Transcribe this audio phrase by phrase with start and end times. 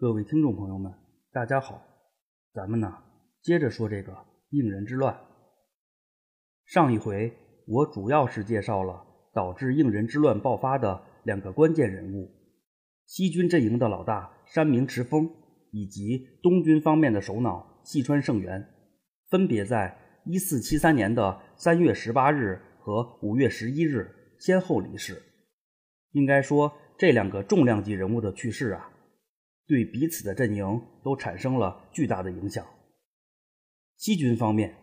[0.00, 0.90] 各位听众朋友们，
[1.30, 1.82] 大家好，
[2.54, 2.90] 咱们呢
[3.42, 4.16] 接着说这个
[4.48, 5.14] 应仁之乱。
[6.64, 7.30] 上一回
[7.66, 12.30] 我主要是介绍了导致应仁之乱爆发的两个关键人物：
[13.04, 15.30] 西军阵营的老大山明池丰，
[15.70, 18.66] 以及东军方面的首脑细川胜元，
[19.28, 25.22] 分别在一四七三年的三月十八日和五月十一日先后离世。
[26.12, 28.90] 应该说，这两个重量级人物的去世啊。
[29.70, 32.66] 对彼此的阵营都产生了巨大的影响。
[33.96, 34.74] 西军方面，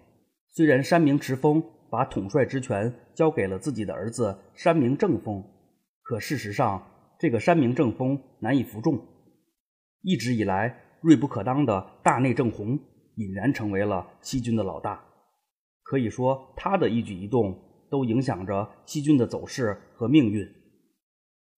[0.48, 5.44] 虽然山明池丰把统帅之权交给了自己的儿子山明正风，
[6.04, 6.88] 可事实上，
[7.20, 8.98] 这个山明正风难以服众。
[10.04, 12.80] 一直以来锐不可当的大内正弘
[13.16, 15.04] 已然成为了西军的老大，
[15.84, 17.60] 可以说他的一举一动
[17.91, 20.48] 都影响着西军的走势和命运。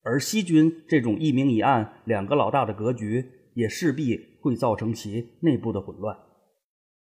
[0.01, 6.17] 而西军这种一明一暗、两个老大的格局，也势必会造成其内部的混乱。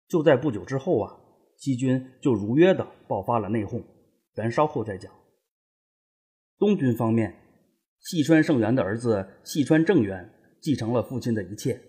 [0.08, 1.16] 就在不久之后啊，
[1.56, 3.82] 西军就如约的爆发了内讧，
[4.34, 5.12] 咱稍后再讲。
[6.58, 7.34] 东军方面，
[8.00, 11.80] 细川胜元的儿子细川正元继承了父亲的一切，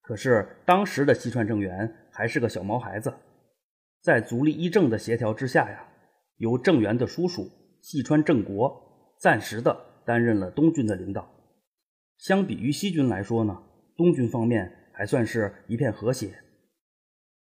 [0.00, 3.12] 可是当时的细川正元还是个小毛孩子，
[4.00, 5.88] 在足利义政的协调之下呀，
[6.36, 7.50] 由正元的叔叔
[7.82, 8.85] 细川正国。
[9.26, 11.28] 暂时的担任了东军的领导。
[12.16, 13.60] 相比于西军来说呢，
[13.96, 16.32] 东军方面还算是一片和谐。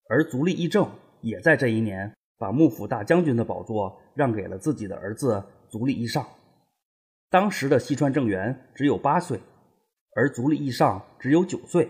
[0.07, 0.87] 而足利义政
[1.21, 6.23] 也在这一年把幕府大将军的宝座让给了自己的儿子足利义尚。
[7.31, 9.39] 当时的西川政元只有八岁，
[10.15, 11.89] 而足利义尚只有九岁，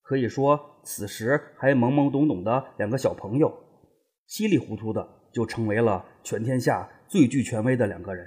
[0.00, 3.54] 可以说此时还懵懵懂懂的两个小朋友，
[4.26, 8.26] 稀里糊涂的就成为了全天下最具权威的两个人。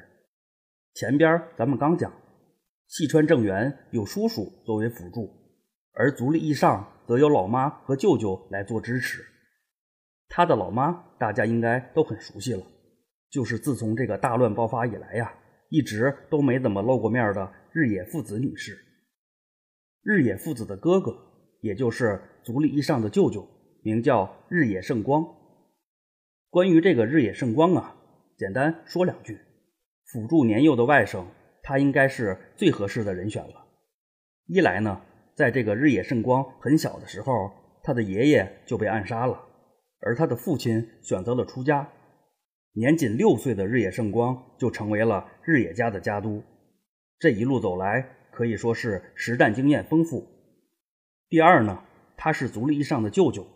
[0.93, 2.13] 前边咱们刚讲，
[2.87, 5.27] 细川正元有叔叔作为辅助，
[5.93, 9.23] 而足利义尚则有老妈和舅舅来做支持。
[10.29, 12.63] 他的老妈大家应该都很熟悉了，
[13.31, 15.33] 就是自从这个大乱爆发以来呀，
[15.69, 18.77] 一直都没怎么露过面的日野父子女士。
[20.03, 21.15] 日野父子的哥哥，
[21.61, 23.47] 也就是足利义尚的舅舅，
[23.81, 25.25] 名叫日野胜光。
[26.51, 27.95] 关于这个日野胜光啊，
[28.37, 29.39] 简单说两句。
[30.13, 31.25] 辅助年幼的外甥，
[31.63, 33.65] 他应该是最合适的人选了。
[34.45, 35.01] 一来呢，
[35.33, 37.49] 在这个日野胜光很小的时候，
[37.81, 39.43] 他的爷爷就被暗杀了，
[40.01, 41.89] 而他的父亲选择了出家，
[42.73, 46.43] 年仅六岁的日野胜光就成为了日野家的家督。
[47.17, 50.27] 这一路走来，可以说是实战经验丰富。
[51.27, 51.83] 第二呢，
[52.15, 53.47] 他是足利义尚的舅舅，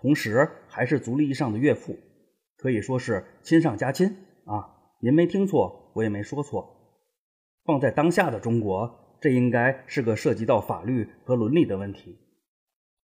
[0.00, 1.96] 同时还是足利义尚的岳父，
[2.56, 4.08] 可以说是亲上加亲
[4.46, 4.82] 啊。
[5.04, 6.78] 您没听错，我也没说错。
[7.64, 12.18] 放在当下的中国，这应该是个涉及到法律和伦理的问题。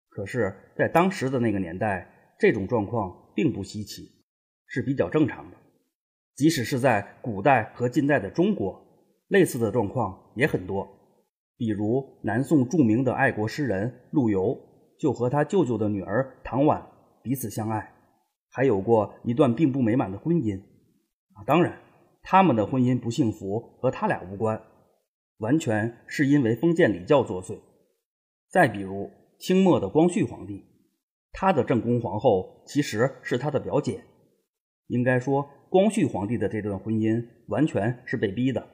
[0.08, 4.08] 可是，在当时的那个年代，这种状况并不稀奇，
[4.68, 5.56] 是比较正常的。
[6.36, 8.80] 即使是在古代和近代的中国，
[9.26, 10.88] 类似的状况也很多。
[11.56, 14.56] 比如，南宋著名的爱国诗人陆游，
[15.00, 16.86] 就和他舅舅的女儿唐婉
[17.22, 17.92] 彼此相爱，
[18.50, 20.60] 还有过一段并不美满的婚姻。
[21.34, 21.76] 啊，当然。
[22.26, 24.60] 他们的婚姻不幸福和他俩无关，
[25.38, 27.58] 完全是因为封建礼教作祟。
[28.48, 30.64] 再比如清末的光绪皇帝，
[31.32, 34.02] 他的正宫皇后其实是他的表姐。
[34.86, 38.66] 应该说，光绪皇帝的这段婚姻完全是被逼的，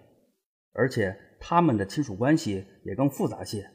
[0.72, 3.68] 而且他们的亲属关系也更复杂些。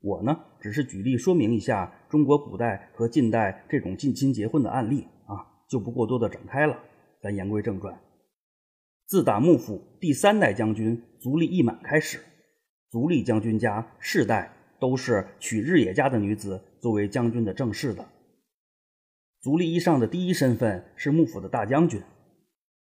[0.00, 6.78] 我呢，只是举例说明一下中国古代和近代这种近亲结婚的案例啊，就不过多的展开了。
[7.20, 8.07] 咱言归正传。
[9.08, 12.20] 自打幕府第三代将军足利义满开始，
[12.90, 18.06] 足利将军家世代都是娶日野家的女子作为将军的正室的。
[19.40, 22.02] 足利义尚的第一身份是幕府的大将军，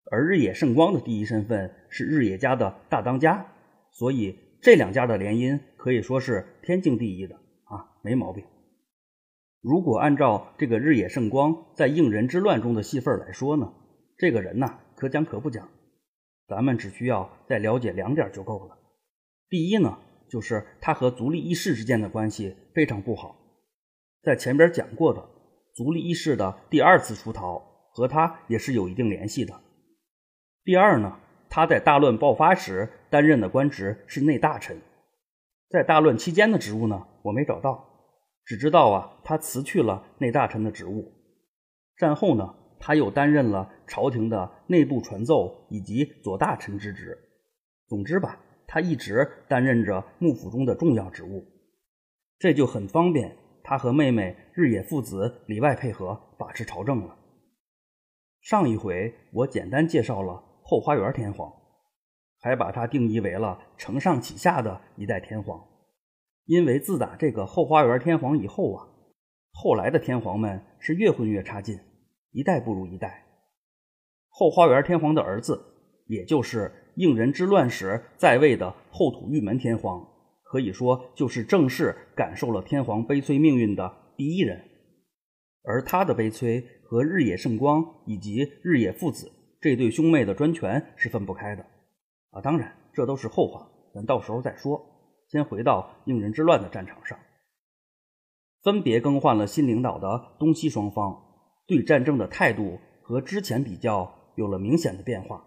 [0.10, 3.46] 而日野胜光的第一身份是日野家的大当家，
[3.92, 8.46] 所以这两家的联姻可以说是天经地义的啊，没毛病。
[9.60, 13.74] 如果按照这个日野胜光在应仁之乱中的戏份来说呢，
[14.18, 15.68] 这个人呐，可讲可不讲。
[16.54, 18.78] 咱们只需要再了解两点就够了。
[19.50, 19.98] 第一呢，
[20.30, 23.36] 就是他和足利义士之间的关系非常不好，
[24.22, 25.28] 在前边讲过的，
[25.74, 27.60] 足利义士的第二次出逃
[27.92, 29.60] 和他也是有一定联系的。
[30.64, 31.18] 第二呢，
[31.50, 34.80] 他在大乱爆发时担任的官职是内大臣，
[35.70, 37.84] 在大乱期间的职务呢，我没找到，
[38.46, 41.12] 只知道啊，他辞去了内大臣的职务，
[41.98, 42.54] 战后呢。
[42.86, 47.18] 他又担任了朝廷的内部传奏以及左大臣之职。
[47.88, 51.46] 总之吧，他一直担任着幕府中的重要职务，
[52.40, 57.18] 这就很方便他和妹妹日野父子里外配合把持朝政了。
[58.42, 61.54] 上一回我简单介绍了后花园天皇，
[62.40, 65.66] 还把他定义为了承上启下的一代天皇，
[66.46, 68.88] 因为自打这个后花园天皇以后啊，
[69.52, 71.80] 后来的天皇们是越混越差劲，
[72.32, 73.23] 一代不如一代。
[74.34, 75.64] 后花园天皇的儿子，
[76.08, 80.06] 也就是应仁之乱时在位的后土御门天皇，
[80.44, 84.62] 可以说就是正式感受了天皇悲催命运的第一人，
[85.64, 86.68] 而他的悲催。
[86.86, 91.66] 和日野圣光以及日野父子这对兄妹的专权是分不开的
[92.30, 92.40] 啊！
[92.40, 94.80] 当然，这都是后话，咱到时候再说。
[95.28, 97.18] 先回到应仁之乱的战场上，
[98.62, 101.20] 分别更换了新领导的东西双方，
[101.66, 105.46] 对战争的态度和之前比较有了明显的变化。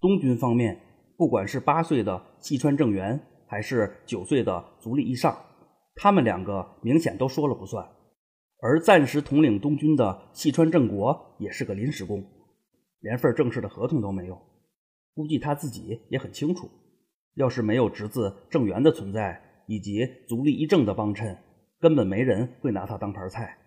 [0.00, 0.80] 东军方面，
[1.16, 5.36] 不管是八岁的细川政元，还是九岁的足利义尚，
[5.94, 7.86] 他们两个明显都说了不算。
[8.62, 12.24] 而暂时统领东军的细川正国也是个临时工，
[13.00, 14.38] 连份正式的合同都没有。
[15.14, 16.70] 估计他自己也很清楚，
[17.34, 21.36] 要是没有侄子正元的存在以及足利义政的帮衬，
[21.78, 23.58] 根本没人会拿他当盘菜。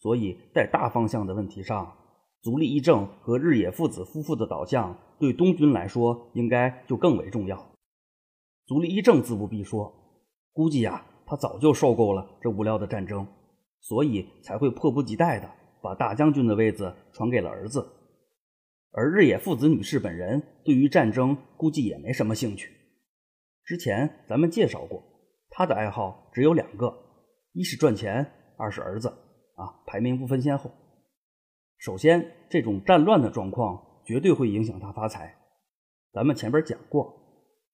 [0.00, 1.92] 所以在大方向的问题上，
[2.42, 7.72] 足利义政和日野父子夫妇的倒向对东军来说应该就更为重要。
[8.66, 9.92] 足利义政自不必说，
[10.52, 13.26] 估计呀，他早就受够了这无聊的战争。
[13.84, 15.50] 所以才会迫不及待地
[15.82, 17.84] 把大将军的位子传给了儿子，
[18.92, 22.70] 而日野父子女士本人对于战争估计也没什么兴趣。
[23.64, 25.02] 之前咱们介绍过，
[25.50, 26.96] 他的爱好只有两个：
[27.54, 28.24] 一是赚钱，
[28.56, 29.08] 二是儿子。
[29.56, 30.70] 啊，排名不分先后。
[31.82, 35.34] 首先，这种战乱的状况绝对会影响他发财。
[36.12, 37.12] 咱们前边讲过，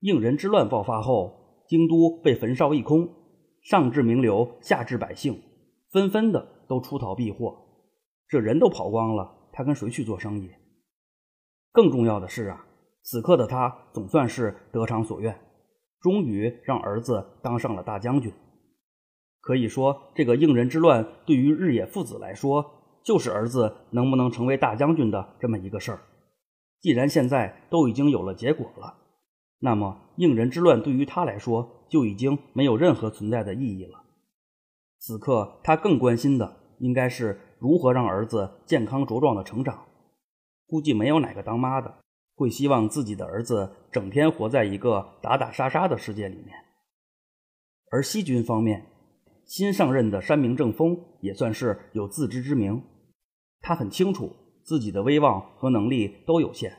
[0.00, 3.06] 应仁之乱爆发后，京都被焚烧一空，
[3.60, 5.42] 上至名流，下至百姓。
[5.90, 7.54] 纷纷的都出逃避祸，
[8.28, 10.52] 这人都跑光了，他跟谁去做生意？
[11.70, 12.64] 更重要的是啊，
[13.02, 15.38] 此刻的他总算是得偿所愿，
[16.00, 18.32] 终于让儿子当上了大将军。
[19.42, 22.77] 可以说，这个应仁之乱对于日野父子来说，
[23.08, 26.00] 就是儿子能不能成为大将军的这么一个事儿。
[26.78, 28.98] 既然现在都已经有了结果了，
[29.60, 34.04] 那么应人之乱对于他来说就已经没有任何存在的意义了。
[34.98, 39.86] 此刻，他更关心的应该是如何让儿子健康茁壮的成长。
[40.66, 41.94] 估计没有哪个当妈的
[42.34, 46.54] 会希望自己的儿子整天活在一个打打杀杀的世界里面。
[47.90, 48.84] 而西军方面，
[49.46, 52.82] 新上任的山明正风也算是有自知之明，
[53.60, 54.30] 他很清楚
[54.64, 56.72] 自己的威望和能力都有限，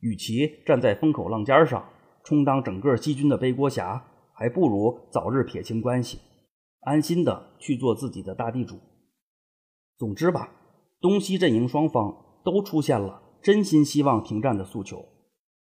[0.00, 1.84] 与其站在风口浪尖上
[2.24, 6.18] 充当整个西军的背锅侠，还不如早日撇清关系。
[6.80, 8.78] 安心的去做自己的大地主。
[9.96, 10.50] 总之吧，
[11.00, 12.14] 东西阵营双方
[12.44, 15.04] 都出现了真心希望停战的诉求。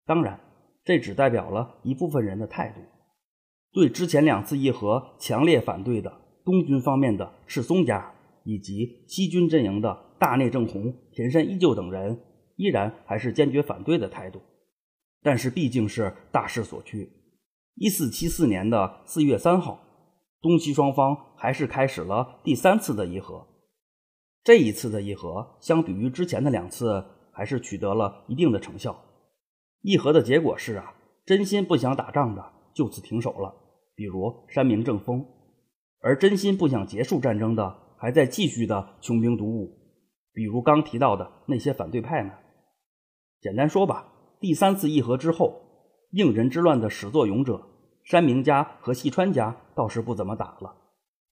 [0.06, 0.39] 当然，
[0.83, 2.81] 这只代表了一部分人的态度。
[3.71, 8.13] 对之前两次议和强烈反对的东军方面的赤松家，
[8.44, 12.19] 以及西军阵营的大内正弘、田山依旧等人，
[12.56, 14.42] 依然还是坚决反对的态度。
[15.22, 17.10] 但是毕竟是大势所趋。
[17.75, 19.84] 一四七四年的四月三号。
[20.40, 23.47] 东西双方还是开始了第三次的议和。
[24.44, 28.95] 这一次的议和，相比于之前的两次，还是取得了一定的成效。
[29.81, 30.94] 议和的结果是啊，
[31.26, 33.54] 真心不想打仗的就此停手了，
[33.95, 35.26] 比如山明正风；
[36.02, 39.76] 而真心不想结束战争的，还在继续的穷兵黩武，
[40.37, 42.31] 比如刚提到的那些反对派们。
[43.41, 45.59] 简单说吧，第三次议和之后，
[46.11, 47.67] 应仁之乱的始作俑者。
[48.03, 50.77] 山明家和细川家倒是不怎么打了，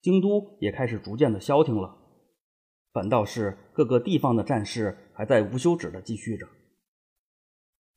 [0.01, 1.95] 京都也开始逐渐的消停了，
[2.93, 6.47] 反倒是各个地方的战事还在无休止的继续着。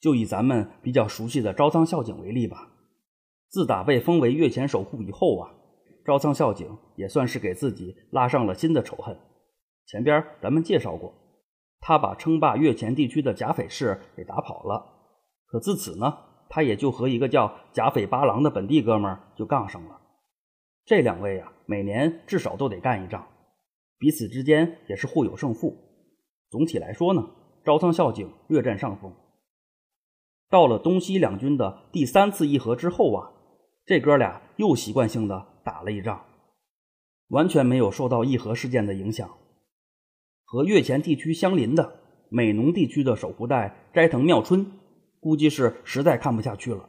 [0.03, 2.71] 就以咱们比较熟悉的招仓孝景为例吧，
[3.49, 5.55] 自打被封为越前守护以后啊，
[6.05, 9.19] 招仓孝景也算是给自己拉上了新的仇恨。
[9.89, 11.15] 前边咱们介绍过，
[11.81, 14.85] 他把称霸越前地区的甲斐氏给打跑了，
[15.47, 16.19] 可自此呢？
[16.51, 19.99] 他也就和一个叫甲斐八郎的本地哥们儿就杠上了。
[20.85, 23.27] 这两位啊，每年至少都得干一仗，
[23.99, 25.75] 彼此之间也是互有胜负。
[26.51, 27.27] 总体来说呢，
[27.65, 29.15] 招仓孝景略占上风。
[30.51, 33.31] 到了东西两军的第三次议和之后啊，
[33.87, 36.25] 这哥俩又习惯性的打了一仗，
[37.29, 39.31] 完全没有受到议和事件的影响。
[40.51, 42.01] 和越前地区相邻的
[42.31, 44.67] 美浓地区的守护代斋藤妙春。
[45.21, 46.89] 估计是实在看不下去了，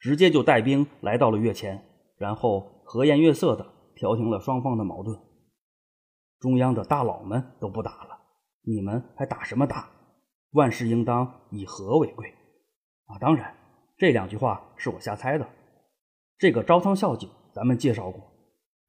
[0.00, 1.80] 直接就带兵来到了月前，
[2.18, 3.64] 然后和颜悦色的
[3.94, 5.18] 调停了双方的矛盾。
[6.40, 8.18] 中央的大佬们都不打了，
[8.64, 9.88] 你们还打什么打？
[10.50, 12.28] 万事应当以和为贵
[13.06, 13.16] 啊！
[13.20, 13.54] 当然，
[13.96, 15.48] 这两句话是我瞎猜的。
[16.38, 18.20] 这个招仓孝景，咱们介绍过，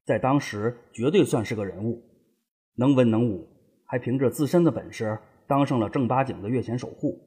[0.05, 2.01] 在当时绝对算是个人物，
[2.77, 3.47] 能文能武，
[3.91, 7.19] 还凭着自身的本事当上了正八经的月前守护，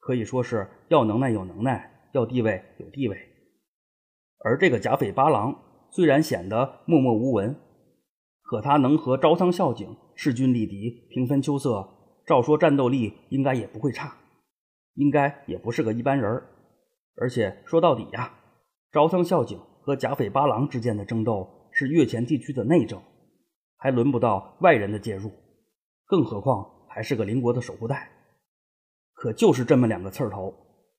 [0.00, 3.16] 可以说是要能耐有能耐，要地位有地位。
[4.40, 5.56] 而这个甲斐八郎
[5.92, 7.54] 虽然显得默默无闻，
[8.42, 11.88] 可他能和招仓孝景势均力敌，平分秋色，
[12.26, 14.16] 照说战斗力应该也不会差，
[14.94, 16.42] 应该也不是个一般人
[17.14, 18.34] 而且说到底呀。
[18.90, 23.00] 招仓孝景和甲斐八郎之间的争斗是越前地区的内政，
[23.76, 25.30] 还轮不到外人的介入，
[26.10, 28.10] 更何况还是个邻国的守护带。
[29.12, 30.52] 可就是这么两个刺儿头，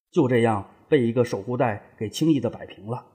[0.10, 3.06] 就这样被一个守护带给轻易的摆平了。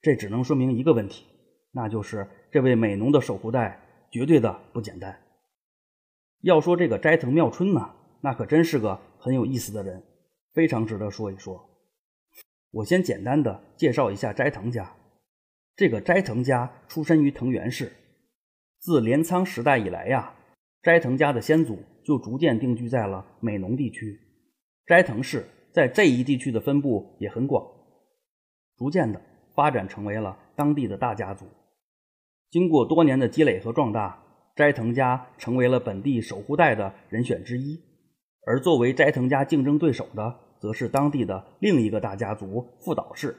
[0.00, 1.24] 这只能说明一个问题，
[1.72, 3.80] 那就是这位美浓的守护带
[4.12, 5.18] 绝对的不简单。
[6.42, 10.00] 要说这个斋藤妙春呢，那可真是个很有意思的人，
[10.52, 11.68] 非常值得说一说。
[12.70, 14.94] 我先简单的介绍一下斋藤家。
[15.74, 17.92] 这个斋藤家出身于藤原氏，
[18.78, 20.32] 自镰仓时代以来呀，
[20.84, 24.20] 斋藤家的先祖就逐渐定居在了美浓地区。
[24.86, 27.66] 斋藤氏在这一地区的分布也很广，
[28.76, 29.20] 逐渐的
[29.54, 31.46] 发展成为了当地的大家族。
[32.50, 34.22] 经过多年的积累和壮大，
[34.54, 37.80] 斋藤家成为了本地守护带的人选之一。
[38.46, 40.40] 而作为斋藤家竞争对手的。
[40.60, 43.36] 则是当地的另一个大家族富岛氏，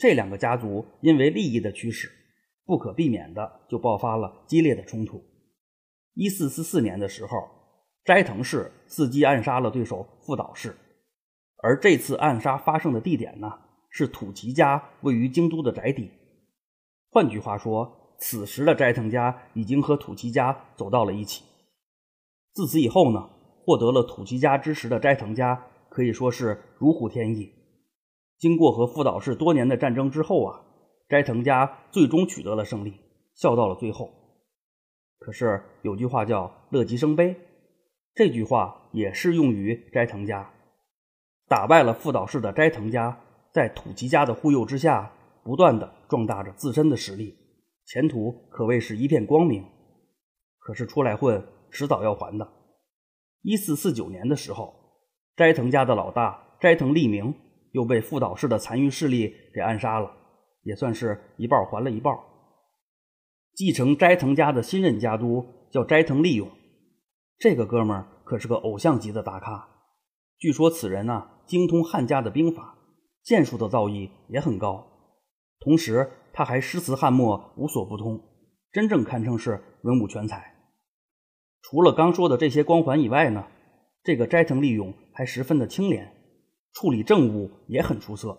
[0.00, 2.08] 这两个家族因为利益的驱使，
[2.64, 5.22] 不可避免的就爆发了激烈的冲突。
[6.18, 7.48] 一四四四年的时候，
[8.04, 10.76] 斋藤氏伺机暗杀了对手富岛氏，
[11.62, 13.52] 而这次暗杀发生的地点呢，
[13.88, 16.10] 是土岐家位于京都的宅邸。
[17.08, 21.44] 换句话说，此时的斋藤家已经和土岐家走到了一起。
[22.52, 23.30] 自此以后呢，
[23.64, 25.66] 获得了土岐家支持的斋藤家。
[25.88, 27.50] 可以说是如虎添翼。
[28.38, 30.60] 经过和富岛氏多年的战争之后啊，
[31.08, 32.94] 斋藤家最终取得了胜利，
[33.34, 34.17] 笑到了最后。
[35.18, 37.36] 可是有句话叫“乐极生悲”，
[38.14, 40.50] 这句话也适用于斋藤家。
[41.48, 43.20] 打败了富岛氏的斋藤家，
[43.52, 47.36] 在土岐家的护佑之下，不断的壮大着自身的实力，
[47.86, 49.64] 前途可谓是一片光明。
[50.58, 52.48] 可是出来混，迟早要还的。
[53.42, 54.74] 一四四九年的时候。
[55.36, 57.32] 斋藤家的老大斋藤利明
[57.70, 60.10] 又被富岛氏的残余势力给暗杀了，
[60.64, 62.12] 也算是一半还了一半。
[63.58, 66.48] 继承斋藤家的新任家督叫斋藤利勇，
[67.40, 69.68] 这个哥们儿可是个偶像级的大咖。
[70.38, 72.78] 据说此人呢精通汉家的兵法，
[73.24, 74.86] 剑术的造诣也很高，
[75.58, 78.22] 同时他还诗词汉墨无所不通，
[78.70, 80.54] 真正堪称是文武全才。
[81.60, 83.44] 除了刚说的这些光环以外呢？
[84.04, 86.14] 这个斋藤利勇还十分的清廉，
[86.74, 88.38] 处理政务也很出色，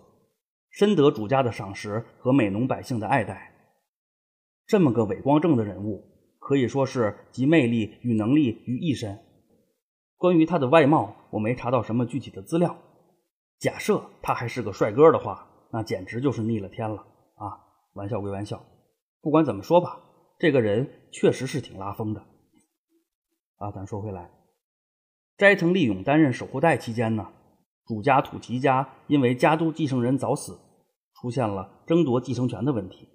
[0.70, 3.49] 深得主家的赏识和美浓百姓的爱戴。
[4.70, 6.04] 这么个伟光正的人物，
[6.38, 9.18] 可以说是集魅力与能力于一身。
[10.16, 12.78] 关于他的外貌，我没查到什么具体的资料。
[13.58, 16.98] 假设他还是个帅哥的话，那简直就是逆了天了
[17.34, 17.58] 啊！
[17.94, 18.64] 玩笑归玩笑，
[19.20, 20.02] 不管怎么说吧，
[20.38, 22.20] 这个人确实是挺拉风的。
[23.56, 24.30] 啊，咱说回来。
[25.36, 27.26] 斋藤利勇担任守护代期间呢，
[27.86, 30.56] 主家土岐家因为家督继承人早死，
[31.20, 33.08] 出现了争夺继承权的问题。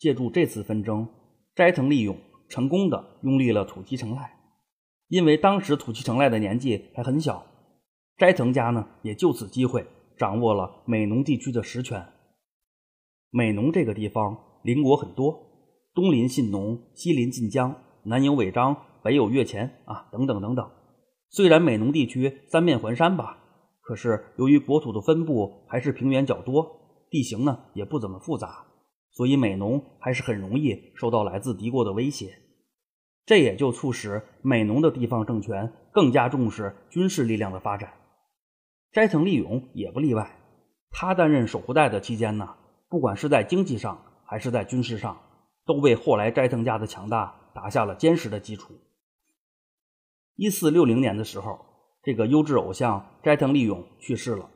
[0.00, 1.06] 借助这次纷争，
[1.54, 2.16] 斋藤利用
[2.48, 4.34] 成功的拥立了土岐成赖。
[5.08, 7.44] 因为当时土岐成赖的年纪还很小，
[8.16, 12.02] 斋藤家呢也就此机会掌握了美浓地区的实权。
[13.30, 15.38] 美浓这个地方邻国很多，
[15.92, 20.70] 东临信浓，西临晋江，南有尾张，北有越前啊，等等等等。
[21.28, 23.38] 虽然美浓地区三面环山吧，
[23.82, 26.66] 可是由于国土的分布还是平原较多，
[27.10, 28.64] 地形呢也不怎么复杂，
[29.12, 32.38] 所以美浓还是很容易受到来自敌国的威胁。
[33.26, 37.92] 这也就促使美浓的地方政权更加重视军事力量的发展。
[38.92, 40.38] 斋藤利勇也不例外，
[40.90, 42.56] 他担任守护代的期间呢，
[42.88, 45.20] 不管是在经济上还是在军事上，
[45.64, 48.74] 都为后来斋藤家的强大打下了坚实的基础。
[50.34, 51.60] 一四六零年的时候，
[52.02, 54.50] 这个优质偶像斋藤利勇去世了，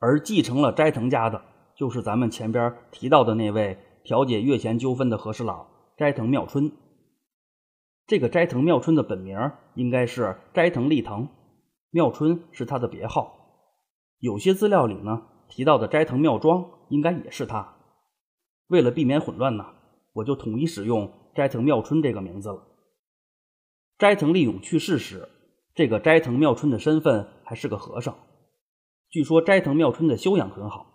[0.00, 1.44] 而继承了斋藤家的，
[1.80, 6.72] 就是咱们前边提到的那位调解月前纠纷的和事佬斋藤妙春。
[8.06, 11.28] 这个斋藤妙春的本名应该是斋藤利藤，
[11.88, 13.34] 妙春是他的别号。
[14.18, 17.76] 有些资料里呢提到的斋藤妙庄应该也是他。
[18.66, 19.64] 为了避免混乱呢，
[20.12, 22.62] 我就统一使用斋藤妙春这个名字了。
[23.96, 25.30] 斋藤利勇去世时，
[25.74, 28.18] 这个斋藤妙春的身份还是个和尚。
[29.08, 30.89] 据说斋藤妙春的修养很好，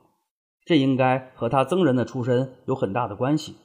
[0.65, 3.55] 这应该和他僧人的出身有很大的关系。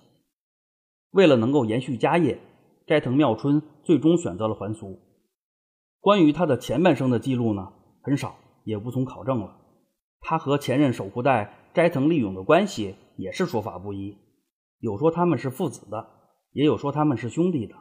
[1.11, 2.39] 为了能够延续家业，
[2.87, 5.01] 斋藤妙春最终选择了还俗。
[5.99, 9.57] 关于他的前半生的记录呢，很少，也无从考证了。
[10.21, 14.19] 他和前任守护代斋藤利勇的关系也是说法不一，
[14.79, 16.07] 有说他们是父子的，
[16.53, 17.75] 也有说他们是兄弟的。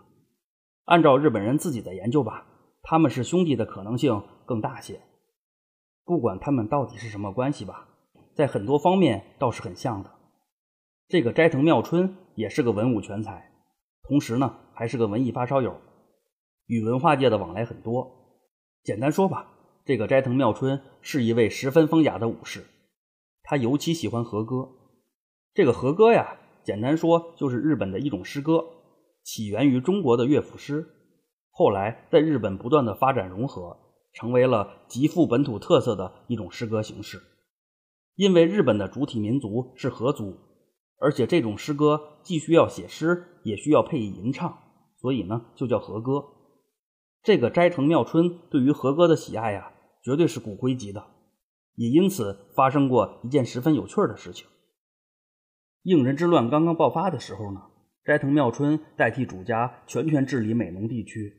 [0.86, 2.46] 按照日本人自己的研究吧，
[2.82, 5.02] 他们是兄弟的可能性更大些。
[6.06, 7.88] 不管他们到底是什么关系吧，
[8.40, 10.10] 在很多方面倒是很像的。
[11.10, 13.52] 这个斋藤妙春也是个文武全才，
[14.04, 15.76] 同时呢还是个文艺发烧友，
[16.66, 18.10] 与文化界的往来很多。
[18.82, 19.52] 简单说吧。
[19.84, 22.64] 这个斋藤妙春是一位十分风雅的武士，
[23.44, 24.70] 他尤其喜欢和歌。
[25.54, 28.64] 这个和歌呀，简单说就是日本的一种诗歌，
[29.22, 30.88] 起源于中国的乐府诗，
[31.50, 33.78] 后来在日本不断的发展融合，
[34.14, 37.22] 成为了极富本土特色的一种诗歌形式。
[38.20, 40.36] 因为日本的主体民族是和族，
[40.98, 44.60] 而且这种诗歌既需要写诗，也需要配以吟唱，
[45.00, 46.26] 所以呢就叫和歌。
[47.24, 49.72] 这个斋藤妙春对于和歌的喜爱呀。
[50.02, 51.06] 绝对是骨灰级的，
[51.76, 54.48] 也因此发生过一件十分有趣的事情。
[55.84, 57.62] 应仁之乱刚刚爆发的时候呢，
[58.06, 61.34] 斋藤妙春代替主家全权治理美浓地区，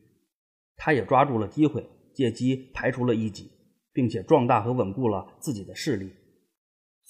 [0.76, 3.50] 他也抓住了机会，借机排除了异己，
[3.92, 6.12] 并且壮大和稳固了自己的势力。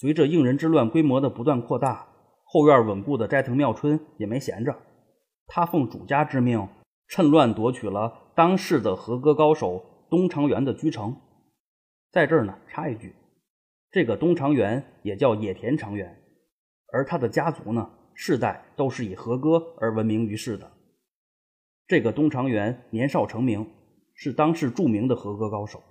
[0.00, 2.08] 随着应仁之乱规模的不断扩大，
[2.44, 4.74] 后院稳固的斋藤妙春也没闲着，
[5.46, 6.66] 他奉主家之命，
[7.06, 11.14] 趁乱夺取了当世的和歌高手东长元的居城。
[12.10, 13.14] 在这儿呢，插一句，
[13.90, 16.18] 这个东长元也叫野田长元，
[16.94, 20.72] 而他的家族呢，世代都是以和歌而闻名于世的。
[21.86, 23.70] 这个东长元年少成名，
[24.14, 25.82] 是当世著名的和歌高手。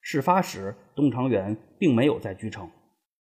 [0.00, 2.70] 事发时，东长元并没有在居城，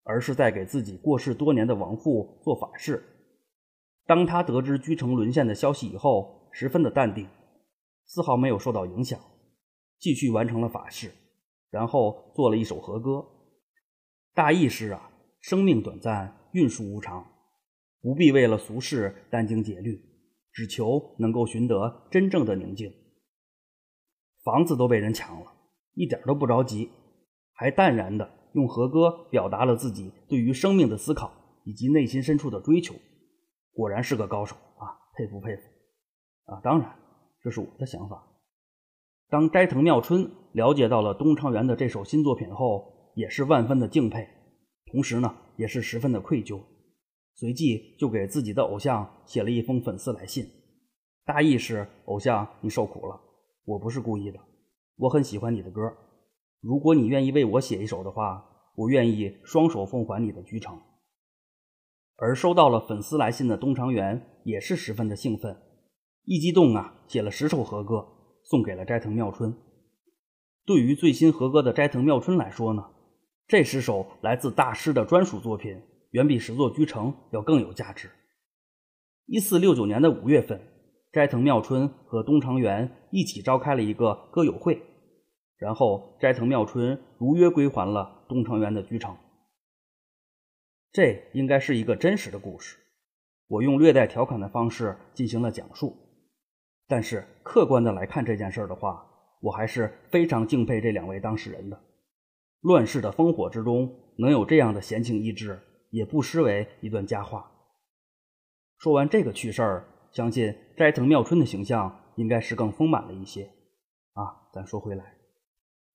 [0.04, 3.02] 而是在给自己过世多年的亡父做法事。
[4.06, 7.28] 当他得知居城沦陷的消息以后，十分的淡定，
[8.06, 9.20] 丝毫没有受到影响，
[9.98, 11.12] 继续完成了法事。
[11.70, 13.24] 然后做了一首和歌，
[14.34, 17.24] 大意是啊，生命短暂，运数无常，
[18.00, 20.02] 不必为了俗事殚精竭虑，
[20.52, 22.92] 只求能够寻得真正的宁静。
[24.42, 25.46] 房子都被人抢了，
[25.94, 26.90] 一点都不着急，
[27.52, 31.32] 还淡然的用和歌表达了自己对于生命的思考
[31.64, 32.94] 以及内心深处的追求。
[33.72, 35.62] 果然是个高手啊，佩服佩服
[36.52, 36.60] 啊！
[36.62, 36.94] 当然，
[37.42, 38.26] 这是我的想法。
[39.28, 44.28] 当斋藤妙春了解到了东昌元的这首新作品后，也是万分的敬佩，
[44.90, 46.60] 同时呢，也是十分的愧疚。
[47.34, 50.44] 随即就给自己的偶像写了一封粉丝来信，
[51.24, 53.18] 大意是：偶像，你受苦了，
[53.64, 54.38] 我不是故意的，
[54.96, 55.80] 我很喜欢你的歌，
[56.60, 58.44] 如果你愿意为我写一首的话，
[58.76, 60.78] 我愿意双手奉还你的居城。
[62.16, 65.56] 而收到了粉丝来信的东长元也是十分的兴奋，
[66.24, 68.16] 一激动啊，写了十首和歌。
[68.42, 69.54] 送给了斋藤妙春。
[70.64, 72.82] 对于最新合歌的斋藤妙春来说呢，
[73.46, 75.80] 这十首来自大师的专属作品，
[76.12, 78.10] 远比十座居城要更有价值。
[79.26, 80.60] 一四六九年的五月份，
[81.12, 84.82] 斋藤妙春和东长元一起召开了一个歌友会，
[85.60, 89.14] 然后斋藤妙春如约归还了东长元的居城。
[90.90, 92.78] 这应该是一个真实的故事，
[93.46, 95.96] 我用略带调侃的方式进行了讲述。
[96.88, 99.06] 但是客观的来看这件事儿的话，
[99.42, 101.78] 我还是非常敬佩这两位当事人的。
[102.62, 107.52] 乱世的烽火之中，能有这样的闲情逸致，也不失为一段佳话。
[108.78, 113.44] 说完这个趣事儿，相信斋藤妙春的形象应该是更丰满了一些。
[114.14, 115.19] 啊，咱说回来，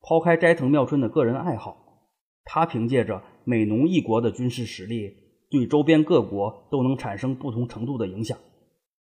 [0.08, 1.76] 抛开斋藤妙春的个人爱好，
[2.44, 5.12] 他凭借着美浓一国的军事实力，
[5.50, 8.38] 对周边各国都能产生不同程度的影响。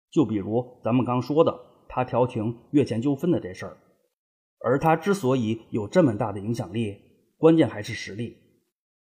[0.09, 1.53] 就比如咱们刚说的。
[1.87, 3.77] 他调停越前纠纷的这事儿，
[4.59, 6.97] 而他之所以有这么大的影响力，
[7.37, 8.35] 关键还是实力。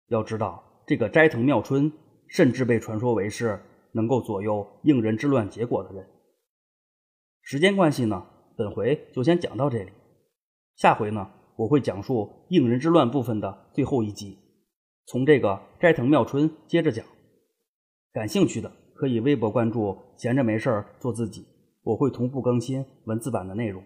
[0.08, 1.90] 要知道，这个斋藤妙春
[2.28, 3.58] 甚至被传说为是
[3.92, 6.06] 能够左右应仁之乱结果的人。
[7.40, 8.26] 时间关系呢，
[8.58, 9.92] 本回就先讲到这里。
[10.74, 14.38] 下回呢，我会讲述应人之乱部分的最后一集，
[15.06, 17.04] 从这个斋藤妙春接着讲。
[18.12, 21.46] 感兴趣的可以微博关注“闲着没事儿做自己”。
[21.82, 23.82] 我会同步更新文字版的内容，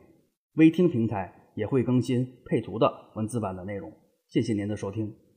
[0.54, 3.92] 微听平台也会更新配图的文字版的内容。
[4.28, 5.30] 谢谢您的收听。